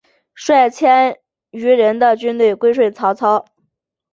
[0.33, 1.19] 率千
[1.51, 3.45] 余人的军队归顺曹操。